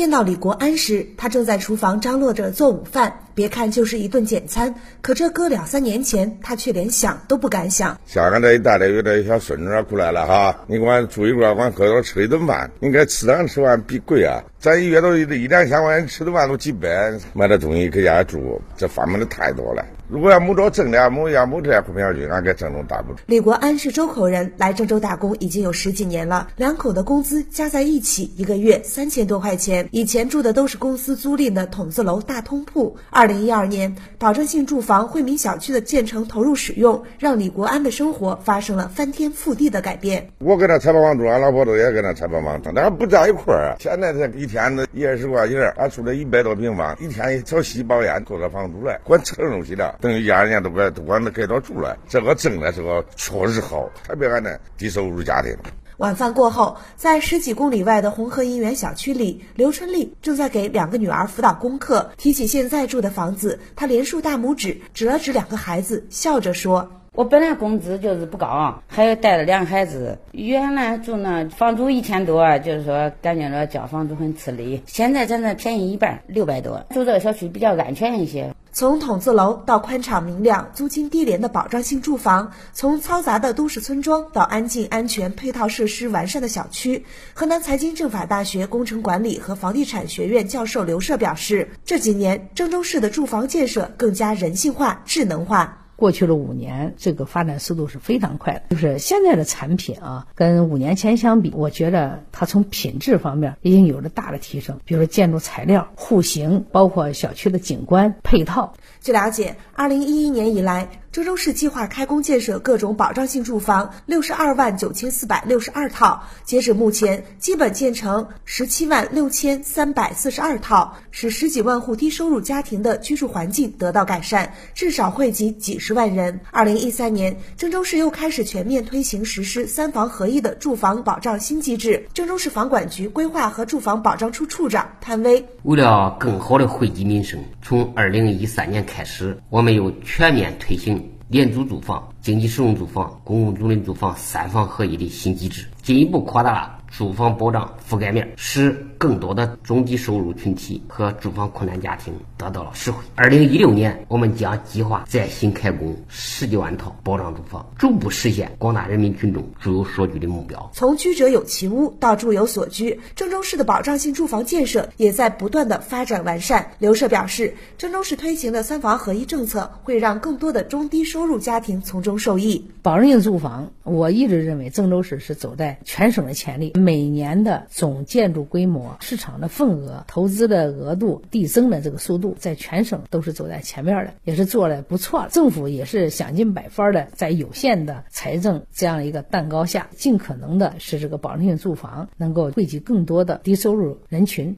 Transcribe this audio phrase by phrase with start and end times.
[0.00, 3.12] 见到李国安时，他正在厨房张罗着做午饭。
[3.34, 8.00] 别看就是一顿简餐，可这搁两三年前，他却连想都不敢想。
[8.06, 14.42] 像俺这一代的有点小孙女过来了哈，你给我住一个，我搁这吃一顿饭，你该吃上吃饭比贵啊。
[14.60, 16.86] 咱一月都一两千块钱吃顿饭都几百，
[17.32, 19.82] 买点东西搁家住，这方便的太多了。
[20.06, 23.20] 如果要没着挣的，没要没这些股票去，俺搁郑州打不住。
[23.24, 26.48] 李国安是周口人，来郑州打工已经有十几年了。
[26.56, 29.88] 两口的工资加在一起，一个月三千多块钱。
[29.92, 32.94] 以前住的都是公司租赁的筒子楼大通铺。
[33.08, 40.28] 二零一二年，保证性住房惠民小区的建成投入使用，让李国安的生活发生了翻天覆地的改变。
[40.38, 43.76] 我跟那拆包房住，俺老婆都也跟那拆包房住，但不在一块儿啊。
[43.78, 49.96] 现在这一天子一二十块钱，俺住了一百多平方，一天一朝吸包烟，坐到房租来，管吃东西了。
[50.00, 55.56] 等于一二年都管都管那给到住了，这个挣的这个确实好，特别俺那低收入家庭。
[55.98, 62.10] 晚饭过后，在十几公里外的红河银园小区里，刘春丽正在给两个女儿辅导功课。
[62.16, 66.90] 提起现在住的房子，她连竖大拇指，指了指两个孩子，笑着说
[67.20, 70.18] ：“我本来工资就是不高，还要带着两个孩子。
[70.32, 74.82] 原来住那房租一千多，就是说感觉着交房租很吃力。
[74.86, 76.82] 现在咱这便宜一半，六百多。
[76.88, 87.04] 住这个小区比较安全一些。”从筒子楼到宽敞明亮、租金低廉的保障性住房，从嘈杂的都市村庄到安静安全、配套设施完善的小区，
[87.34, 95.79] 河南财经政法大学工程管理和房地产学院教授刘社表示，这几年郑州市的住房建设更加人性化、智能化。
[96.00, 98.62] 过去了五年，这个发展速度是非常快的。
[98.70, 104.80] 就是现在的产品啊，跟五年前相比，我觉得它从品质方面已经有了大的提升。
[104.86, 108.72] 比如说建筑材料、户型，包括小区的景观配套。
[109.02, 110.88] 据了解，二零一一年以来。
[111.12, 126.38] 郑州市计划开工建设各种保障性住房六十二万九千四百六十二套，截止目前，基本建成十七万六千三百四十二套，使十几万户低收入家庭的居住环境得到改善，至少惠及几十万人。
[126.52, 132.06] 二零一三年，郑州市又开始全面推行实施三房合一的住房保障新机制。
[132.14, 140.99] 郑州市房管局规划和住房保障处处长潘威，为了更好的惠及民生，从二零一三年开始，我们又全面推行。
[141.30, 146.76] 廉租住房、经济适用住房、公共租赁住房三房合一的新机制，进一步扩大了。
[146.90, 152.98] 住房保障覆盖面，使更多的中低收入群体和住房困难家庭得到了实惠。
[153.14, 160.68] 二零一六年，我们将计划再新开工十几万套保障住房，逐步实现广大人民群众住有所居的目标。
[160.74, 166.72] 从居者有其屋到住有所居，郑州市的保障性住房建设也在不断的发展完善。
[166.80, 172.64] 刘社表示，郑州市推行的三房合一政策会让更多的中低收入家庭从中都受益。
[172.82, 176.72] 保障性住房，我一直认为郑州市是走在全省的前列。
[176.74, 185.28] 每年的总建筑规模、市场的份额、投资的额度递增的这个速度，在全省都是走在前面的，也是做的不错。
[185.30, 194.48] 政府也是想尽百方的，在有限的财政这样一个蛋糕下，尽可能的使这个保障性住房能够惠及更多的低收入人群。